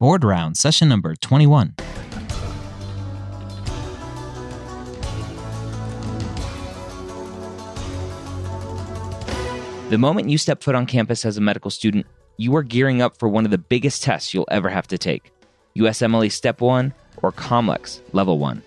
Board 0.00 0.24
Round, 0.24 0.56
session 0.56 0.88
number 0.88 1.14
21. 1.14 1.74
The 9.90 9.96
moment 9.96 10.28
you 10.28 10.36
step 10.36 10.64
foot 10.64 10.74
on 10.74 10.86
campus 10.86 11.24
as 11.24 11.36
a 11.36 11.40
medical 11.40 11.70
student, 11.70 12.06
you 12.38 12.56
are 12.56 12.64
gearing 12.64 13.02
up 13.02 13.16
for 13.16 13.28
one 13.28 13.44
of 13.44 13.52
the 13.52 13.58
biggest 13.58 14.02
tests 14.02 14.34
you'll 14.34 14.48
ever 14.50 14.68
have 14.68 14.88
to 14.88 14.98
take 14.98 15.30
USMLE 15.76 16.32
Step 16.32 16.60
1 16.60 16.92
or 17.22 17.30
COMLEX 17.30 18.00
Level 18.12 18.40
1. 18.40 18.64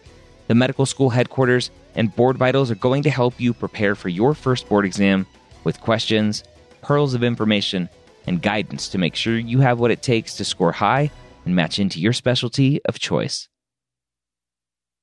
The 0.48 0.56
medical 0.56 0.86
school 0.86 1.10
headquarters 1.10 1.72
and 1.96 2.16
Board 2.16 2.38
Vitals 2.38 2.72
are 2.72 2.76
going 2.76 3.04
to 3.04 3.10
help 3.10 3.38
you 3.38 3.54
prepare 3.54 3.96
for 3.96 4.08
your 4.08 4.34
first 4.34 4.70
board 4.70 4.86
exam 4.86 5.28
with 5.66 5.82
questions, 5.82 6.46
pearls 6.82 7.14
of 7.14 7.22
information, 7.22 7.90
and 8.28 8.42
guidance 8.42 8.90
to 8.90 8.98
make 8.98 9.16
sure 9.16 9.38
you 9.38 9.62
have 9.62 9.80
what 9.80 9.90
it 9.90 10.04
takes 10.04 10.36
to 10.36 10.46
score 10.46 10.74
high 10.74 11.10
and 11.46 11.56
match 11.56 11.80
into 11.80 12.00
your 12.00 12.14
specialty 12.14 12.80
of 12.86 13.00
choice. 13.00 13.48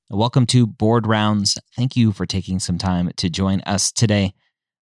Welcome 0.09 0.45
to 0.47 0.67
Board 0.67 1.07
Rounds. 1.07 1.57
Thank 1.75 1.97
you 1.97 2.11
for 2.11 2.27
taking 2.27 2.59
some 2.59 2.77
time 2.77 3.11
to 3.17 3.29
join 3.29 3.61
us 3.61 3.91
today. 3.91 4.33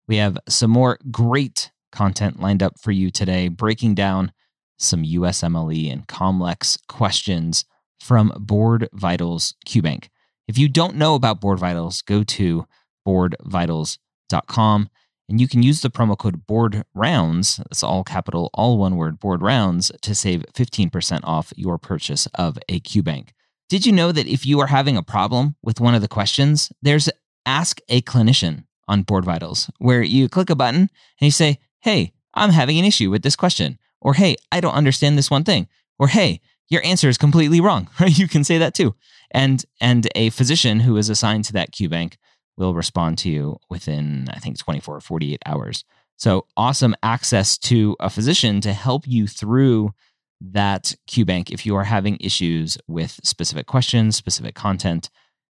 We 0.08 0.17
have 0.17 0.38
some 0.50 0.72
more 0.72 0.98
great 1.12 1.72
content 1.91 2.40
lined 2.40 2.64
up 2.64 2.73
for 2.81 2.91
you 2.91 3.12
today, 3.12 3.48
breaking 3.48 3.94
down 3.95 4.31
some 4.80 5.03
USMLE 5.03 5.94
and 5.94 6.08
COMLEX 6.08 6.80
questions 6.88 7.66
from 8.00 8.34
Board 8.36 8.89
Vitals 8.94 9.53
QBank. 9.67 10.08
If 10.48 10.58
you 10.58 10.67
don't 10.67 10.95
know 10.95 11.14
about 11.14 11.39
Board 11.39 11.59
Vitals, 11.59 12.02
go 12.02 12.23
to 12.23 12.66
boardvitals.com 13.08 14.89
and 15.31 15.40
you 15.40 15.48
can 15.48 15.63
use 15.63 15.80
the 15.80 15.90
promo 15.90 16.17
code 16.17 16.45
board 16.45 16.84
rounds 16.94 17.55
that's 17.70 17.84
all 17.84 18.03
capital 18.03 18.49
all 18.53 18.77
one 18.77 18.98
word 18.98 19.17
board 19.17 19.41
rounds 19.41 19.89
to 20.02 20.13
save 20.13 20.45
15% 20.53 21.22
off 21.23 21.53
your 21.55 21.77
purchase 21.77 22.27
of 22.35 22.59
a 22.67 22.81
qbank. 22.81 23.30
Did 23.70 23.86
you 23.86 23.94
know 23.94 24.12
that 24.12 24.27
if 24.27 24.45
you 24.45 24.59
are 24.59 24.67
having 24.67 24.97
a 24.97 25.02
problem 25.02 25.56
with 25.64 25.80
one 25.80 25.95
of 25.95 26.02
the 26.02 26.09
questions 26.09 26.72
there's 26.81 27.09
ask 27.45 27.80
a 27.88 28.02
clinician 28.02 28.66
on 28.89 29.03
board 29.03 29.23
vitals 29.23 29.72
where 29.80 30.03
you 30.03 30.28
click 30.28 30.50
a 30.50 30.56
button 30.56 30.81
and 30.81 30.89
you 31.22 31.31
say 31.31 31.59
hey 31.80 32.11
i'm 32.34 32.50
having 32.50 32.78
an 32.78 32.86
issue 32.86 33.09
with 33.09 33.23
this 33.23 33.38
question 33.38 33.80
or 34.02 34.16
hey 34.16 34.36
i 34.52 34.59
don't 34.59 34.75
understand 34.75 35.17
this 35.17 35.31
one 35.31 35.45
thing 35.45 35.66
or 35.97 36.09
hey 36.09 36.41
your 36.67 36.84
answer 36.86 37.08
is 37.08 37.17
completely 37.17 37.61
wrong 37.61 37.89
you 38.06 38.28
can 38.28 38.44
say 38.44 38.58
that 38.58 38.73
too. 38.73 38.95
And 39.34 39.63
and 39.80 40.09
a 40.13 40.30
physician 40.31 40.81
who 40.81 40.97
is 40.97 41.09
assigned 41.09 41.45
to 41.45 41.53
that 41.53 41.72
qbank 41.72 42.16
will 42.57 42.73
respond 42.73 43.17
to 43.19 43.30
you 43.30 43.57
within, 43.69 44.27
I 44.31 44.39
think, 44.39 44.57
24 44.57 44.97
or 44.97 45.02
48 45.02 45.41
hours. 45.45 45.83
So 46.17 46.45
awesome 46.55 46.95
access 47.02 47.57
to 47.59 47.95
a 47.99 48.09
physician 48.09 48.61
to 48.61 48.73
help 48.73 49.07
you 49.07 49.27
through 49.27 49.91
that 50.39 50.94
QBank. 51.09 51.52
If 51.52 51.66
you 51.66 51.75
are 51.75 51.83
having 51.83 52.17
issues 52.19 52.77
with 52.88 53.19
specific 53.23 53.67
questions, 53.67 54.16
specific 54.16 54.55
content, 54.55 55.09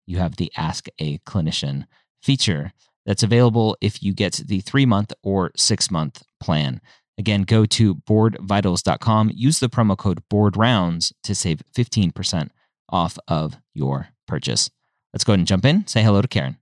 you 0.06 0.18
have 0.18 0.36
the 0.36 0.50
Ask 0.56 0.88
a 0.98 1.18
Clinician 1.18 1.86
feature 2.22 2.72
that's 3.04 3.22
available 3.22 3.76
if 3.80 4.02
you 4.02 4.12
get 4.12 4.42
the 4.46 4.60
three 4.60 4.86
month 4.86 5.12
or 5.22 5.52
six 5.56 5.90
month 5.90 6.22
plan. 6.40 6.80
Again, 7.18 7.42
go 7.42 7.64
to 7.64 7.94
boardvitals.com, 7.94 9.30
use 9.34 9.58
the 9.58 9.68
promo 9.68 9.96
code 9.96 10.22
BOARDROUNDS 10.30 11.12
to 11.22 11.34
save 11.34 11.62
15% 11.74 12.50
off 12.90 13.18
of 13.26 13.56
your 13.72 14.08
purchase. 14.28 14.70
Let's 15.12 15.24
go 15.24 15.32
ahead 15.32 15.40
and 15.40 15.48
jump 15.48 15.64
in. 15.64 15.86
Say 15.86 16.02
hello 16.02 16.20
to 16.20 16.28
Karen. 16.28 16.58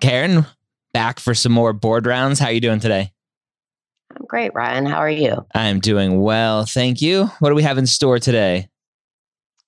Karen, 0.00 0.46
back 0.92 1.20
for 1.20 1.34
some 1.34 1.52
more 1.52 1.72
board 1.72 2.06
rounds. 2.06 2.38
How 2.38 2.46
are 2.46 2.52
you 2.52 2.60
doing 2.60 2.80
today? 2.80 3.12
I'm 4.10 4.26
great, 4.26 4.54
Ryan. 4.54 4.86
How 4.86 4.98
are 4.98 5.10
you? 5.10 5.46
I'm 5.54 5.80
doing 5.80 6.20
well. 6.20 6.64
Thank 6.64 7.00
you. 7.00 7.26
What 7.38 7.50
do 7.50 7.54
we 7.54 7.62
have 7.62 7.78
in 7.78 7.86
store 7.86 8.18
today? 8.18 8.68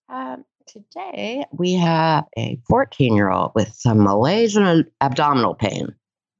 Um, 0.08 0.44
today, 0.66 1.44
we 1.52 1.74
have 1.74 2.24
a 2.36 2.58
14 2.68 3.14
year 3.14 3.30
old 3.30 3.52
with 3.54 3.72
some 3.74 4.02
malaise 4.02 4.56
and 4.56 4.86
abdominal 5.00 5.54
pain. 5.54 5.94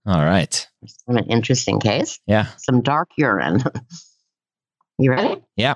All 0.07 0.25
right. 0.25 0.69
Some 0.87 1.17
an 1.17 1.27
interesting 1.27 1.79
case. 1.79 2.19
Yeah. 2.27 2.47
Some 2.57 2.83
dark 2.83 3.11
urine. 3.17 3.63
you 4.99 5.11
ready? 5.11 5.41
Yeah. 5.57 5.75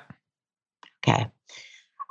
Okay. 1.07 1.27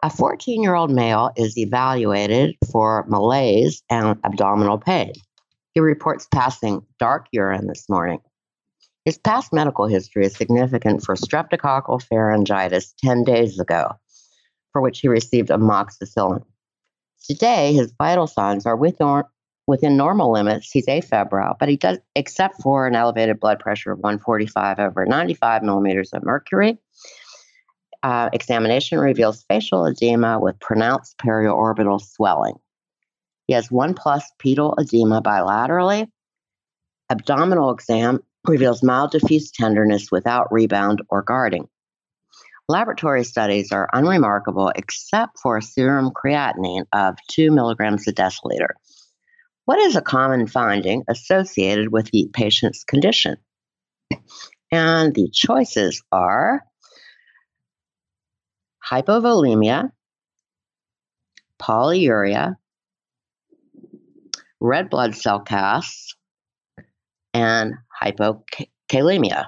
A 0.02 0.10
14 0.10 0.62
year 0.62 0.75
old 0.75 0.91
male 0.91 1.31
is 1.36 1.58
evaluated 1.58 2.56
for 2.70 3.04
malaise 3.08 3.82
and 3.91 4.19
abdominal 4.25 4.78
pain. 4.78 5.12
He 5.76 5.81
reports 5.81 6.26
passing 6.32 6.87
dark 6.98 7.26
urine 7.32 7.66
this 7.66 7.87
morning. 7.87 8.20
His 9.04 9.19
past 9.19 9.53
medical 9.53 9.87
history 9.87 10.25
is 10.25 10.34
significant 10.34 11.04
for 11.04 11.16
streptococcal 11.16 12.03
pharyngitis 12.03 12.94
10 13.04 13.25
days 13.25 13.60
ago, 13.60 13.92
for 14.72 14.81
which 14.81 15.00
he 15.00 15.09
received 15.09 15.50
amoxicillin. 15.50 16.42
Today, 17.28 17.75
his 17.75 17.92
vital 17.98 18.26
signs 18.26 18.64
are 18.64 18.75
within 18.75 19.98
normal 19.98 20.32
limits. 20.32 20.70
He's 20.70 20.87
afebrile, 20.87 21.59
but 21.59 21.69
he 21.69 21.76
does, 21.76 21.98
except 22.14 22.62
for 22.62 22.87
an 22.87 22.94
elevated 22.94 23.38
blood 23.38 23.60
pressure 23.60 23.93
of 23.93 23.98
145 23.98 24.78
over 24.78 25.04
95 25.04 25.62
millimeters 25.62 26.10
of 26.14 26.25
mercury. 26.25 26.78
Uh, 28.03 28.31
examination 28.32 28.98
reveals 28.98 29.44
facial 29.47 29.84
edema 29.84 30.41
with 30.41 30.58
pronounced 30.58 31.19
periorbital 31.19 32.00
swelling. 32.00 32.58
He 33.46 33.54
has 33.54 33.70
one 33.70 33.94
plus 33.94 34.24
pedal 34.38 34.74
edema 34.78 35.22
bilaterally. 35.22 36.08
Abdominal 37.10 37.70
exam 37.70 38.20
reveals 38.46 38.82
mild 38.82 39.12
diffuse 39.12 39.50
tenderness 39.50 40.10
without 40.10 40.52
rebound 40.52 41.02
or 41.08 41.22
guarding. 41.22 41.68
Laboratory 42.68 43.22
studies 43.22 43.70
are 43.70 43.88
unremarkable 43.92 44.72
except 44.74 45.38
for 45.38 45.56
a 45.56 45.62
serum 45.62 46.10
creatinine 46.10 46.86
of 46.92 47.16
2 47.30 47.52
milligrams 47.52 48.08
a 48.08 48.12
deciliter. 48.12 48.70
What 49.66 49.78
is 49.78 49.94
a 49.94 50.02
common 50.02 50.48
finding 50.48 51.04
associated 51.08 51.92
with 51.92 52.10
the 52.10 52.28
patient's 52.32 52.82
condition? 52.82 53.36
And 54.72 55.14
the 55.14 55.30
choices 55.32 56.02
are 56.10 56.64
hypovolemia, 58.84 59.90
polyuria, 61.60 62.56
red 64.61 64.91
blood 64.91 65.15
cell 65.15 65.41
casts, 65.41 66.15
and 67.34 67.75
hypokalemia. 68.03 69.47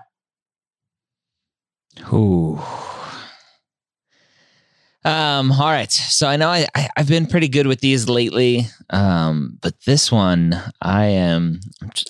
Ooh. 2.13 2.61
Um, 5.05 5.53
all 5.53 5.71
right. 5.71 5.91
So 5.91 6.27
I 6.27 6.37
know 6.37 6.49
I, 6.49 6.67
I 6.75 6.89
have 6.97 7.09
been 7.09 7.27
pretty 7.27 7.49
good 7.49 7.67
with 7.67 7.81
these 7.81 8.09
lately. 8.09 8.67
Um, 8.91 9.57
but 9.63 9.75
this 9.87 10.13
one 10.13 10.61
I 10.83 11.07
am 11.07 11.61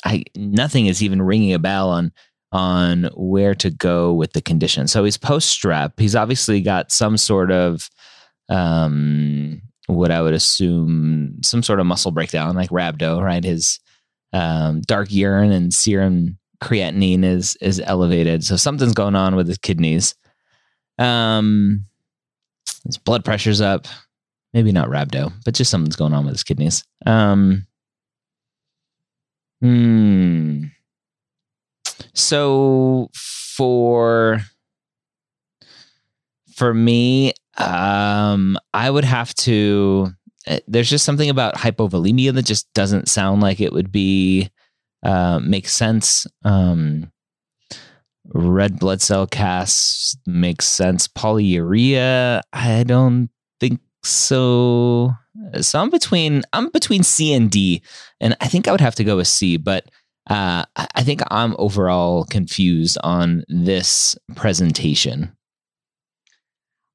I 0.05 0.25
nothing 0.35 0.87
is 0.87 1.03
even 1.03 1.23
ringing 1.23 1.53
a 1.53 1.59
bell 1.59 1.91
on 1.91 2.13
on 2.51 3.11
where 3.15 3.55
to 3.55 3.71
go 3.71 4.13
with 4.13 4.33
the 4.33 4.41
condition. 4.41 4.89
So 4.89 5.05
he's 5.05 5.19
post 5.19 5.61
strep. 5.61 5.93
He's 5.99 6.17
obviously 6.17 6.61
got 6.61 6.91
some 6.91 7.17
sort 7.17 7.53
of 7.53 7.89
um 8.49 9.61
what 9.89 10.11
I 10.11 10.21
would 10.21 10.35
assume 10.35 11.39
some 11.43 11.63
sort 11.63 11.81
of 11.81 11.87
muscle 11.87 12.13
breakdown, 12.13 12.55
like 12.55 12.71
rhabdo, 12.71 13.23
right? 13.23 13.43
His 13.43 13.81
um, 14.33 14.83
dark 14.83 15.11
urine 15.11 15.51
and 15.51 15.73
serum 15.73 16.39
creatinine 16.63 17.25
is 17.25 17.57
is 17.61 17.81
elevated, 17.81 18.45
so 18.45 18.57
something's 18.57 18.93
going 18.93 19.17
on 19.17 19.35
with 19.35 19.49
his 19.49 19.59
kidneys. 19.59 20.15
Um, 20.99 21.87
his 22.85 22.99
blood 22.99 23.25
pressure's 23.25 23.61
up. 23.61 23.87
Maybe 24.55 24.73
not 24.73 24.89
rhabdo, 24.89 25.33
but 25.45 25.55
just 25.55 25.71
something's 25.71 25.97
going 25.97 26.13
on 26.13 26.25
with 26.25 26.35
his 26.35 26.45
kidneys. 26.45 26.85
Um, 27.07 27.67
hmm. 29.61 30.65
So 32.15 33.09
for 33.15 34.41
for 36.57 36.75
me, 36.75 37.33
um, 37.59 38.57
I 38.73 38.91
would 38.91 39.05
have 39.05 39.35
to. 39.35 40.09
Eh, 40.47 40.61
there's 40.67 40.91
just 40.91 41.05
something 41.05 41.29
about 41.29 41.55
hypovolemia 41.55 42.33
that 42.35 42.47
just 42.47 42.73
doesn't 42.75 43.09
sound 43.09 43.43
like 43.43 43.61
it 43.61 43.73
would 43.73 43.93
be 43.93 44.51
uh, 45.03 45.41
make 45.43 45.69
sense. 45.69 46.27
Um, 46.45 47.11
red 48.27 48.79
blood 48.79 49.01
cell 49.01 49.27
casts 49.27 50.17
makes 50.27 50.67
sense. 50.67 51.09
Polyuria, 51.09 52.43
I 52.53 52.85
don't 52.85 53.31
think 53.61 53.81
so. 54.03 55.13
So 55.61 55.81
I'm 55.81 55.91
between 55.91 56.43
I'm 56.53 56.69
between 56.71 57.03
C 57.03 57.33
and 57.33 57.51
D, 57.51 57.83
and 58.21 58.37
I 58.41 58.49
think 58.49 58.69
I 58.69 58.73
would 58.73 58.81
have 58.81 58.97
to 58.97 59.05
go 59.05 59.17
with 59.17 59.29
C. 59.29 59.57
But 59.57 59.87
uh, 60.29 60.65
I 60.77 61.03
think 61.03 61.23
I'm 61.31 61.57
overall 61.59 62.25
confused 62.25 62.99
on 63.03 63.45
this 63.49 64.15
presentation. 64.37 65.33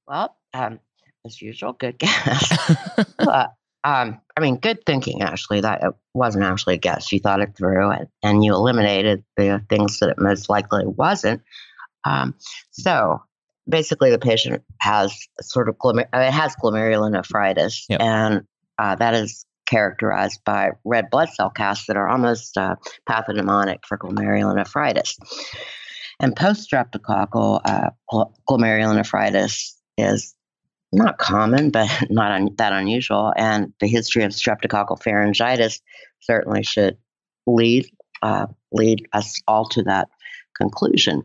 Well, 0.07 0.35
um, 0.53 0.79
as 1.25 1.41
usual, 1.41 1.73
good 1.73 1.97
guess. 1.99 2.85
but, 3.17 3.53
um, 3.83 4.21
I 4.37 4.41
mean, 4.41 4.57
good 4.57 4.85
thinking, 4.85 5.21
actually. 5.21 5.61
That 5.61 5.83
it 5.83 5.93
wasn't 6.13 6.45
actually 6.45 6.75
a 6.75 6.79
guess. 6.79 7.11
You 7.11 7.19
thought 7.19 7.41
it 7.41 7.55
through 7.55 7.89
and, 7.91 8.07
and 8.21 8.43
you 8.43 8.53
eliminated 8.53 9.23
the 9.37 9.63
things 9.69 9.99
that 9.99 10.09
it 10.09 10.17
most 10.19 10.49
likely 10.49 10.85
wasn't. 10.85 11.41
Um, 12.05 12.35
so, 12.71 13.21
basically 13.67 14.11
the 14.11 14.19
patient 14.19 14.61
has 14.79 15.17
sort 15.41 15.69
of 15.69 15.77
glomer- 15.77 16.07
uh, 16.13 16.19
it 16.19 16.31
has 16.31 16.55
glomerulonephritis, 16.55 17.85
Yep. 17.89 18.01
and 18.01 18.41
uh, 18.77 18.95
that 18.95 19.13
is 19.13 19.45
characterized 19.65 20.41
by 20.45 20.71
red 20.83 21.09
blood 21.09 21.29
cell 21.29 21.49
casts 21.49 21.87
that 21.87 21.95
are 21.97 22.09
almost 22.09 22.57
uh, 22.57 22.75
pathognomonic 23.09 23.79
for 23.87 23.97
glomerulonephritis. 23.97 25.17
And 26.19 26.35
post-streptococcal 26.35 27.61
uh, 27.65 27.89
gl- 28.11 28.33
glomerulonephritis 28.49 29.73
is 29.97 30.35
not 30.93 31.17
common, 31.17 31.71
but 31.71 31.89
not 32.09 32.31
un- 32.31 32.55
that 32.57 32.73
unusual. 32.73 33.33
And 33.35 33.73
the 33.79 33.87
history 33.87 34.23
of 34.23 34.31
streptococcal 34.31 35.01
pharyngitis 35.01 35.81
certainly 36.21 36.63
should 36.63 36.97
lead 37.45 37.87
uh, 38.21 38.47
lead 38.71 39.07
us 39.11 39.41
all 39.47 39.67
to 39.67 39.83
that 39.83 40.07
conclusion. 40.55 41.23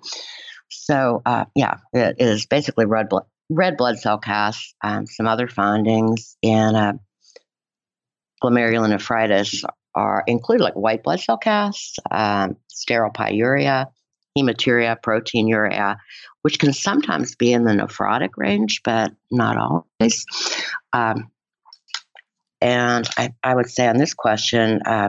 So, 0.68 1.22
uh, 1.24 1.44
yeah, 1.54 1.76
it 1.92 2.16
is 2.18 2.46
basically 2.46 2.86
red 2.86 3.08
blood 3.08 3.24
red 3.50 3.76
blood 3.76 3.98
cell 3.98 4.18
casts. 4.18 4.74
Um, 4.82 5.06
some 5.06 5.26
other 5.26 5.48
findings 5.48 6.36
in 6.42 6.74
uh, 6.74 6.94
glomerulonephritis 8.42 9.64
are 9.94 10.22
include 10.26 10.60
like 10.60 10.74
white 10.74 11.02
blood 11.02 11.20
cell 11.20 11.38
casts, 11.38 11.96
um, 12.10 12.56
sterile 12.68 13.10
pyuria, 13.10 13.86
hematuria, 14.42 14.96
proteinuria, 15.00 15.96
which 16.42 16.58
can 16.58 16.72
sometimes 16.72 17.34
be 17.34 17.52
in 17.52 17.64
the 17.64 17.72
nephrotic 17.72 18.30
range, 18.36 18.82
but 18.84 19.12
not 19.30 19.56
always. 19.56 20.24
Um, 20.92 21.30
and 22.60 23.08
I, 23.16 23.34
I 23.42 23.54
would 23.54 23.70
say 23.70 23.86
on 23.86 23.98
this 23.98 24.14
question, 24.14 24.80
uh, 24.84 25.08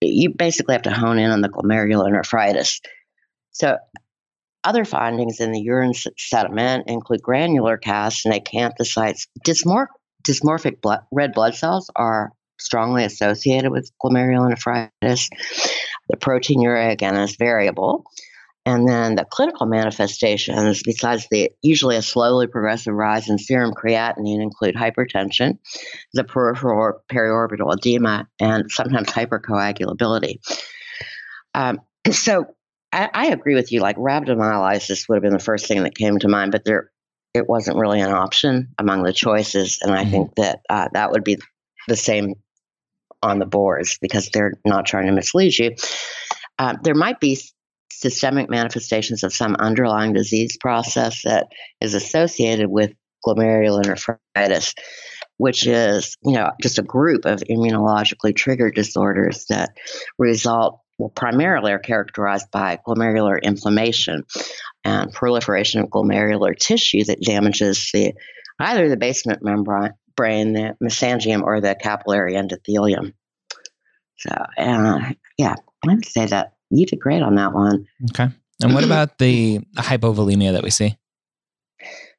you 0.00 0.32
basically 0.34 0.74
have 0.74 0.82
to 0.82 0.92
hone 0.92 1.18
in 1.18 1.30
on 1.30 1.40
the 1.40 1.48
glomerulonephritis. 1.48 2.80
So, 3.50 3.78
other 4.64 4.84
findings 4.84 5.40
in 5.40 5.52
the 5.52 5.60
urine 5.60 5.94
sediment 6.16 6.88
include 6.88 7.22
granular 7.22 7.76
casts 7.76 8.24
and 8.24 8.34
acanthocytes. 8.34 9.26
Dysmor- 9.44 9.86
dysmorphic 10.26 10.80
blood, 10.80 11.00
red 11.12 11.32
blood 11.32 11.54
cells 11.54 11.90
are 11.96 12.32
strongly 12.58 13.04
associated 13.04 13.70
with 13.70 13.90
glomerulonephritis. 14.02 15.28
The 16.08 16.16
proteinuria, 16.16 16.90
again, 16.90 17.16
is 17.16 17.36
variable. 17.36 18.04
And 18.66 18.86
then 18.86 19.14
the 19.14 19.24
clinical 19.24 19.66
manifestations, 19.66 20.82
besides 20.82 21.26
the 21.30 21.50
usually 21.62 21.96
a 21.96 22.02
slowly 22.02 22.46
progressive 22.46 22.92
rise 22.92 23.30
in 23.30 23.38
serum 23.38 23.72
creatinine, 23.72 24.42
include 24.42 24.74
hypertension, 24.74 25.58
the 26.12 26.24
peripheral 26.24 27.00
periorbital 27.10 27.74
edema, 27.74 28.28
and 28.38 28.70
sometimes 28.70 29.08
hypercoagulability. 29.08 30.40
Um, 31.54 31.80
so 32.10 32.46
I, 32.92 33.08
I 33.12 33.26
agree 33.28 33.54
with 33.54 33.72
you. 33.72 33.80
Like 33.80 33.96
rhabdomyolysis 33.96 35.08
would 35.08 35.16
have 35.16 35.22
been 35.22 35.32
the 35.32 35.38
first 35.38 35.66
thing 35.66 35.84
that 35.84 35.94
came 35.94 36.18
to 36.18 36.28
mind, 36.28 36.52
but 36.52 36.64
there 36.64 36.90
it 37.34 37.48
wasn't 37.48 37.78
really 37.78 38.00
an 38.00 38.10
option 38.10 38.68
among 38.78 39.02
the 39.02 39.12
choices, 39.12 39.78
and 39.82 39.92
I 39.94 40.04
Mhm. 40.04 40.10
think 40.10 40.34
that 40.36 40.60
uh, 40.68 40.88
that 40.92 41.10
would 41.10 41.24
be 41.24 41.38
the 41.86 41.96
same 41.96 42.34
on 43.22 43.38
the 43.38 43.46
boards 43.46 43.98
because 44.00 44.28
they're 44.30 44.54
not 44.64 44.86
trying 44.86 45.06
to 45.06 45.12
mislead 45.12 45.56
you. 45.58 45.74
Uh, 46.58 46.76
there 46.82 46.94
might 46.94 47.20
be 47.20 47.40
systemic 47.90 48.48
manifestations 48.48 49.22
of 49.24 49.32
some 49.32 49.56
underlying 49.56 50.12
disease 50.12 50.56
process 50.56 51.22
that 51.24 51.48
is 51.80 51.94
associated 51.94 52.68
with 52.68 52.92
glomerulonephritis, 53.26 54.74
which 55.36 55.66
is, 55.66 56.16
you 56.24 56.32
know, 56.32 56.50
just 56.62 56.78
a 56.78 56.82
group 56.82 57.24
of 57.24 57.40
immunologically 57.40 58.34
triggered 58.34 58.74
disorders 58.74 59.46
that 59.46 59.70
result, 60.18 60.80
well, 60.98 61.10
primarily 61.10 61.72
are 61.72 61.78
characterized 61.78 62.50
by 62.50 62.78
glomerular 62.86 63.40
inflammation 63.42 64.24
and 64.84 65.12
proliferation 65.12 65.80
of 65.80 65.90
glomerular 65.90 66.56
tissue 66.56 67.04
that 67.04 67.20
damages 67.20 67.90
the 67.92 68.14
either 68.60 68.88
the 68.88 68.96
basement 68.96 69.42
membrane, 69.42 69.92
brain, 70.18 70.52
the 70.52 70.76
mesangium, 70.82 71.42
or 71.42 71.60
the 71.60 71.76
capillary 71.80 72.34
endothelium. 72.34 73.14
So, 74.16 74.30
uh, 74.58 75.12
yeah, 75.38 75.54
I 75.86 75.94
would 75.94 76.04
say 76.04 76.26
that 76.26 76.54
you 76.70 76.84
did 76.84 76.98
great 76.98 77.22
on 77.22 77.36
that 77.36 77.54
one. 77.54 77.86
Okay. 78.10 78.28
And 78.60 78.74
what 78.74 78.82
about 78.90 79.18
the 79.18 79.60
hypovolemia 79.76 80.52
that 80.52 80.64
we 80.64 80.70
see? 80.70 80.98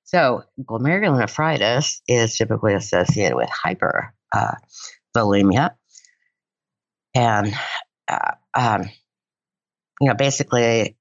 So, 0.06 0.46
glomerulonephritis 0.62 2.00
is 2.07 2.38
typically 2.38 2.74
associated 2.74 3.36
with 3.36 3.50
hypervolemia. 3.50 4.12
Uh, 5.66 5.69
and, 7.13 7.54
uh, 8.07 8.31
um, 8.54 8.84
you 10.00 10.07
know, 10.07 10.16
basically, 10.16 10.95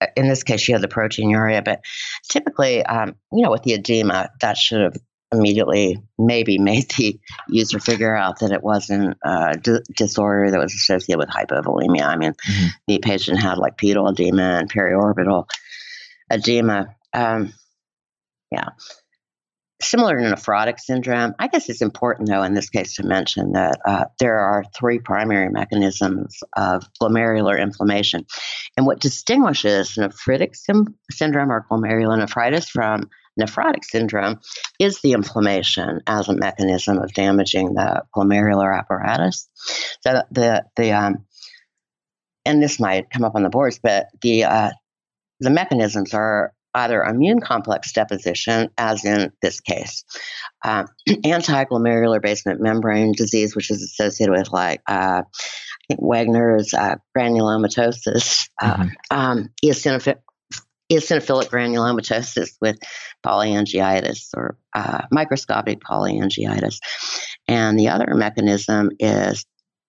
uh, 0.00 0.06
in 0.16 0.28
this 0.28 0.44
case, 0.44 0.68
you 0.68 0.74
have 0.74 0.82
the 0.82 0.86
proteinuria, 0.88 1.64
but 1.64 1.80
typically, 2.30 2.86
um, 2.86 3.16
you 3.32 3.42
know, 3.42 3.50
with 3.50 3.64
the 3.64 3.72
edema, 3.72 4.30
that 4.40 4.56
should 4.56 4.80
have 4.80 4.96
immediately 5.32 6.02
maybe 6.18 6.58
made 6.58 6.90
the 6.98 7.18
user 7.48 7.78
figure 7.78 8.14
out 8.16 8.40
that 8.40 8.52
it 8.52 8.62
wasn't 8.62 9.16
a 9.24 9.56
d- 9.56 9.78
disorder 9.96 10.50
that 10.50 10.58
was 10.60 10.74
associated 10.74 11.18
with 11.18 11.28
hypovolemia. 11.28 12.04
I 12.06 12.16
mean, 12.16 12.32
Mhm. 12.32 12.68
the 12.88 12.98
patient 12.98 13.40
had 13.40 13.58
like 13.58 13.76
pedal 13.78 14.08
edema 14.08 14.58
and 14.58 14.70
periorbital 14.72 15.46
edema. 16.32 16.94
Um, 17.12 17.52
yeah. 18.50 18.70
Similar 19.82 20.18
to 20.18 20.24
nephrotic 20.34 20.78
syndrome, 20.78 21.34
I 21.38 21.48
guess 21.48 21.70
it's 21.70 21.80
important, 21.80 22.28
though, 22.28 22.42
in 22.42 22.52
this 22.52 22.68
case 22.68 22.96
to 22.96 23.02
mention 23.02 23.52
that 23.52 23.80
uh, 23.86 24.04
there 24.18 24.38
are 24.38 24.62
three 24.76 24.98
primary 24.98 25.48
mechanisms 25.48 26.38
of 26.54 26.84
glomerular 27.00 27.58
inflammation. 27.58 28.26
And 28.76 28.84
what 28.84 29.00
distinguishes 29.00 29.94
nephritic 29.94 30.54
sym- 30.54 30.96
syndrome 31.10 31.50
or 31.50 31.64
glomerulonephritis 31.70 32.68
from 32.68 33.08
nephrotic 33.38 33.84
syndrome 33.84 34.40
is 34.78 35.00
the 35.00 35.12
inflammation 35.12 36.00
as 36.06 36.28
a 36.28 36.34
mechanism 36.34 36.98
of 36.98 37.12
damaging 37.14 37.74
the 37.74 38.02
glomerular 38.16 38.76
apparatus. 38.76 39.48
So 40.02 40.22
the 40.30 40.64
the 40.76 40.92
um, 40.92 41.26
and 42.44 42.62
this 42.62 42.80
might 42.80 43.10
come 43.10 43.24
up 43.24 43.34
on 43.34 43.42
the 43.42 43.50
boards, 43.50 43.78
but 43.82 44.06
the 44.22 44.44
uh, 44.44 44.70
the 45.40 45.50
mechanisms 45.50 46.14
are 46.14 46.52
either 46.74 47.02
immune 47.02 47.40
complex 47.40 47.92
deposition, 47.92 48.70
as 48.78 49.04
in 49.04 49.32
this 49.42 49.60
case, 49.60 50.04
uh, 50.64 50.84
anti-glomerular 51.24 52.22
basement 52.22 52.60
membrane 52.60 53.12
disease, 53.12 53.56
which 53.56 53.70
is 53.70 53.82
associated 53.82 54.32
with 54.32 54.52
like 54.52 54.80
uh, 54.88 55.22
I 55.22 55.84
think 55.88 56.00
Wagner's 56.00 56.72
uh, 56.72 56.96
granulomatosis, 57.16 58.48
uh, 58.62 58.76
Mhm. 58.76 58.90
um, 59.10 59.48
eosinophil- 59.64 60.20
eosinophilic 60.90 61.48
granulomatosis 61.48 62.56
with 62.60 62.78
polyangiitis 63.24 64.30
or 64.36 64.58
uh, 64.74 65.02
microscopic 65.10 65.80
polyangiitis. 65.80 66.78
And 67.46 67.78
the 67.78 67.88
other 67.88 68.14
mechanism 68.14 68.90
is 68.98 69.44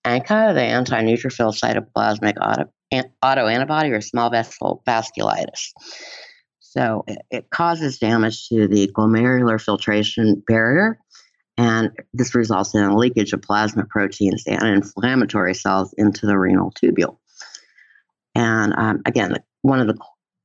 ANCA, 0.05 0.53
the 0.53 0.61
anti-neutrophil 0.61 1.57
cytoplasmic 1.57 2.35
auto, 2.41 2.71
an- 2.91 3.11
autoantibody 3.23 3.95
or 3.95 4.01
small 4.01 4.29
vessel 4.29 4.83
vasculitis. 4.87 5.71
So 6.59 7.03
it, 7.07 7.19
it 7.29 7.49
causes 7.49 7.99
damage 7.99 8.47
to 8.47 8.67
the 8.67 8.87
glomerular 8.87 9.61
filtration 9.61 10.41
barrier, 10.47 10.99
and 11.57 11.91
this 12.13 12.33
results 12.33 12.73
in 12.73 12.81
a 12.81 12.95
leakage 12.95 13.33
of 13.33 13.41
plasma 13.41 13.85
proteins 13.85 14.43
and 14.47 14.63
inflammatory 14.63 15.53
cells 15.53 15.93
into 15.97 16.25
the 16.25 16.37
renal 16.37 16.71
tubule. 16.71 17.17
And 18.33 18.73
um, 18.77 19.01
again, 19.05 19.35
one 19.61 19.81
of 19.81 19.87
the 19.87 19.97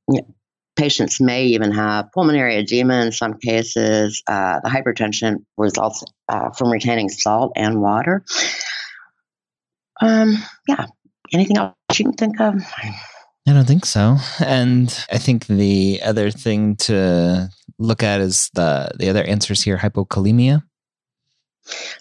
you 0.09 0.21
know, 0.21 0.35
patients 0.77 1.19
may 1.19 1.45
even 1.45 1.71
have 1.71 2.11
pulmonary 2.13 2.55
edema 2.55 3.01
in 3.05 3.11
some 3.11 3.33
cases. 3.33 4.23
Uh, 4.27 4.59
the 4.63 4.69
hypertension 4.69 5.43
results 5.57 6.03
uh, 6.29 6.51
from 6.51 6.71
retaining 6.71 7.09
salt 7.09 7.51
and 7.55 7.81
water. 7.81 8.23
Um, 9.99 10.37
yeah. 10.67 10.85
Anything 11.33 11.57
else 11.57 11.73
you 11.95 12.05
can 12.05 12.13
think 12.13 12.39
of? 12.39 12.55
I 13.47 13.53
don't 13.53 13.65
think 13.65 13.85
so. 13.85 14.17
And 14.39 14.87
I 15.11 15.17
think 15.17 15.47
the 15.47 16.01
other 16.03 16.31
thing 16.31 16.75
to 16.77 17.49
look 17.79 18.03
at 18.03 18.21
is 18.21 18.49
the 18.53 18.91
the 18.97 19.09
other 19.09 19.23
answers 19.23 19.61
here: 19.61 19.77
hypokalemia. 19.77 20.63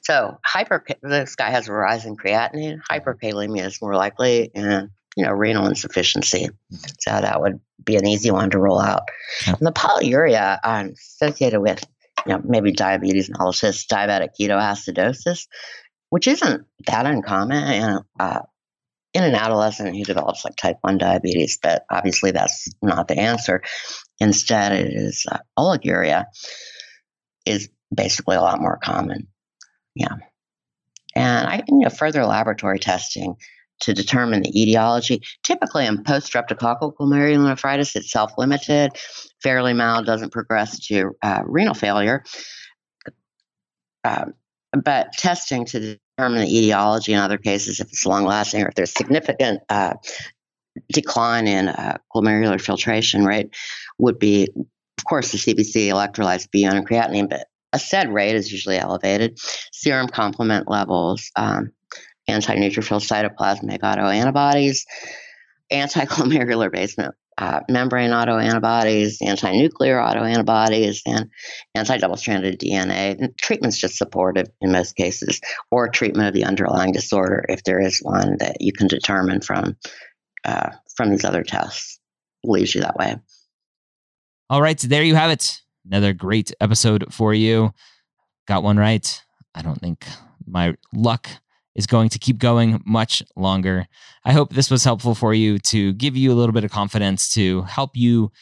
So 0.02 0.38
hyper, 0.44 0.84
this 1.02 1.34
guy 1.34 1.50
has 1.50 1.68
a 1.68 1.72
rise 1.72 2.04
in 2.04 2.16
creatinine. 2.16 2.80
Hyperkalemia 2.90 3.66
is 3.66 3.82
more 3.82 3.96
likely, 3.96 4.50
and 4.54 4.90
you 5.16 5.24
know, 5.24 5.32
renal 5.32 5.66
insufficiency. 5.66 6.48
So 7.00 7.10
that 7.10 7.40
would 7.40 7.60
be 7.82 7.96
an 7.96 8.06
easy 8.06 8.30
one 8.30 8.50
to 8.50 8.58
roll 8.58 8.78
out. 8.78 9.02
And 9.46 9.58
the 9.60 9.72
polyuria 9.72 10.58
um, 10.62 10.92
associated 10.92 11.60
with, 11.60 11.82
you 12.26 12.32
know, 12.32 12.42
maybe 12.44 12.72
diabetes 12.72 13.30
mellitus, 13.30 13.86
diabetic 13.86 14.30
ketoacidosis, 14.38 15.46
which 16.10 16.28
isn't 16.28 16.66
that 16.86 17.06
uncommon 17.06 17.72
in, 17.72 17.98
uh, 18.20 18.40
in 19.14 19.24
an 19.24 19.34
adolescent 19.34 19.96
who 19.96 20.04
develops 20.04 20.44
like 20.44 20.56
type 20.56 20.76
1 20.82 20.98
diabetes, 20.98 21.58
but 21.62 21.84
obviously 21.90 22.32
that's 22.32 22.68
not 22.82 23.08
the 23.08 23.18
answer. 23.18 23.62
Instead, 24.20 24.72
it 24.72 24.92
is 24.92 25.24
uh, 25.30 25.38
oliguria 25.58 26.26
is 27.46 27.70
basically 27.94 28.36
a 28.36 28.42
lot 28.42 28.60
more 28.60 28.78
common. 28.82 29.28
Yeah. 29.94 30.16
And 31.14 31.46
I, 31.46 31.62
you 31.66 31.78
know, 31.78 31.88
further 31.88 32.26
laboratory 32.26 32.78
testing 32.78 33.36
to 33.80 33.92
determine 33.92 34.42
the 34.42 34.62
etiology. 34.62 35.22
Typically, 35.42 35.86
in 35.86 36.02
post 36.04 36.32
streptococcal 36.32 36.94
glomerulonephritis, 36.94 37.96
it's 37.96 38.10
self 38.10 38.32
limited, 38.38 38.92
fairly 39.42 39.72
mild, 39.72 40.06
doesn't 40.06 40.32
progress 40.32 40.78
to 40.86 41.16
uh, 41.22 41.42
renal 41.44 41.74
failure. 41.74 42.24
Um, 44.04 44.34
but 44.72 45.12
testing 45.12 45.64
to 45.66 45.98
determine 46.16 46.42
the 46.42 46.58
etiology 46.58 47.12
in 47.12 47.18
other 47.18 47.38
cases, 47.38 47.80
if 47.80 47.88
it's 47.88 48.06
long 48.06 48.24
lasting 48.24 48.62
or 48.62 48.68
if 48.68 48.74
there's 48.74 48.92
significant 48.92 49.60
uh, 49.68 49.94
decline 50.92 51.46
in 51.46 51.68
uh, 51.68 51.98
glomerular 52.14 52.60
filtration 52.60 53.24
rate, 53.24 53.54
would 53.98 54.18
be, 54.18 54.48
of 54.56 55.04
course, 55.04 55.32
the 55.32 55.38
CBC, 55.38 55.88
electrolytes, 55.88 56.48
BUN, 56.50 56.76
and 56.76 56.88
creatinine, 56.88 57.28
but 57.28 57.46
a 57.72 57.78
SED 57.78 58.12
rate 58.12 58.34
is 58.34 58.52
usually 58.52 58.78
elevated. 58.78 59.38
Serum 59.72 60.08
complement 60.08 60.68
levels, 60.68 61.30
um, 61.36 61.72
anti-neutrophil 62.28 63.00
cytoplasmic 63.00 63.80
autoantibodies, 63.80 64.80
anti-glomerular 65.70 66.72
basement 66.72 67.14
uh, 67.38 67.60
membrane 67.68 68.10
autoantibodies, 68.10 69.16
anti-nuclear 69.20 69.98
autoantibodies, 69.98 71.00
and 71.04 71.30
anti-double-stranded 71.74 72.58
DNA. 72.58 73.18
And 73.18 73.36
treatment's 73.36 73.78
just 73.78 73.96
supportive 73.96 74.48
in 74.60 74.72
most 74.72 74.96
cases, 74.96 75.40
or 75.70 75.88
treatment 75.88 76.28
of 76.28 76.34
the 76.34 76.44
underlying 76.44 76.92
disorder 76.92 77.44
if 77.48 77.62
there 77.64 77.80
is 77.80 77.98
one 78.00 78.38
that 78.38 78.56
you 78.60 78.72
can 78.72 78.86
determine 78.86 79.40
from 79.40 79.76
uh, 80.44 80.70
from 80.96 81.10
these 81.10 81.24
other 81.24 81.42
tests. 81.42 82.00
Leaves 82.44 82.74
you 82.74 82.80
that 82.82 82.96
way. 82.96 83.16
All 84.48 84.62
right, 84.62 84.78
so 84.78 84.88
there 84.88 85.02
you 85.02 85.16
have 85.16 85.30
it. 85.30 85.60
Another 85.84 86.12
great 86.12 86.52
episode 86.60 87.12
for 87.12 87.34
you. 87.34 87.72
Got 88.46 88.62
one 88.62 88.78
right. 88.78 89.22
I 89.54 89.62
don't 89.62 89.80
think 89.80 90.06
my 90.46 90.74
luck 90.94 91.28
is 91.76 91.86
going 91.86 92.08
to 92.08 92.18
keep 92.18 92.38
going 92.38 92.82
much 92.84 93.22
longer. 93.36 93.86
I 94.24 94.32
hope 94.32 94.52
this 94.52 94.70
was 94.70 94.82
helpful 94.82 95.14
for 95.14 95.34
you 95.34 95.58
to 95.60 95.92
give 95.92 96.16
you 96.16 96.32
a 96.32 96.34
little 96.34 96.54
bit 96.54 96.64
of 96.64 96.70
confidence 96.70 97.32
to 97.34 97.62
help 97.62 97.90
you 97.94 98.32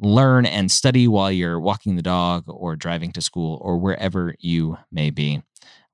learn 0.00 0.46
and 0.46 0.70
study 0.70 1.06
while 1.06 1.30
you're 1.30 1.60
walking 1.60 1.96
the 1.96 2.02
dog 2.02 2.44
or 2.46 2.76
driving 2.76 3.12
to 3.12 3.20
school 3.20 3.58
or 3.60 3.78
wherever 3.78 4.34
you 4.38 4.78
may 4.90 5.10
be. 5.10 5.42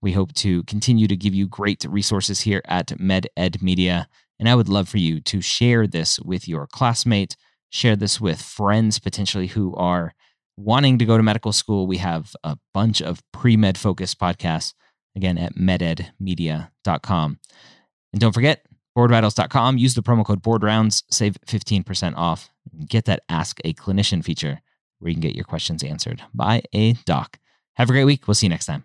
We 0.01 0.13
hope 0.13 0.33
to 0.35 0.63
continue 0.65 1.09
to 1.09 1.17
give 1.17 1.35
you 1.35 1.49
great 1.49 1.85
resources 1.89 2.41
here 2.41 2.63
at 2.67 2.89
MedEd 2.89 3.61
Media. 3.61 4.09
And 4.39 4.49
I 4.49 4.55
would 4.55 4.69
love 4.69 4.89
for 4.89 4.99
you 4.99 5.21
to 5.23 5.41
share 5.41 5.87
this 5.87 6.21
with 6.21 6.47
your 6.47 6.67
classmate, 6.67 7.37
share 7.71 7.97
this 7.97 8.21
with 8.21 8.41
friends 8.41 8.99
potentially 8.99 9.49
who 9.49 9.75
are 9.75 10.15
wanting 10.57 10.99
to 10.99 11.07
go 11.07 11.17
to 11.17 11.23
medical 11.23 11.53
school. 11.53 11.87
We 11.87 11.97
have 11.99 12.37
a 12.45 12.59
bunch 12.73 13.01
of 13.01 13.23
pre 13.33 13.57
med 13.57 13.79
focused 13.79 14.21
podcasts 14.21 14.75
again 15.17 15.39
at 15.39 15.55
mededmedia.com. 15.55 17.39
And 18.13 18.21
don't 18.21 18.33
forget, 18.33 18.67
boardvitals.com, 18.97 19.79
use 19.79 19.95
the 19.95 20.03
promo 20.03 20.25
code 20.25 20.43
BOARDROUNDS, 20.43 21.05
save 21.11 21.37
15% 21.47 22.15
off, 22.17 22.51
get 22.87 23.05
that 23.07 23.23
Ask 23.29 23.61
a 23.65 23.73
Clinician 23.75 24.25
feature 24.25 24.61
where 24.99 25.11
you 25.11 25.15
can 25.15 25.23
get 25.23 25.35
your 25.35 25.45
questions 25.45 25.83
answered 25.83 26.23
by 26.33 26.63
a 26.73 26.93
doc. 27.05 27.39
Have 27.75 27.91
a 27.91 27.93
great 27.93 28.05
week. 28.05 28.27
We'll 28.27 28.35
see 28.35 28.47
you 28.47 28.51
next 28.51 28.67
time. 28.67 28.85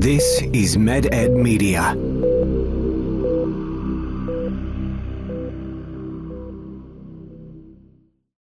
This 0.00 0.42
is 0.54 0.78
MedEd 0.78 1.34
Media. 1.34 1.94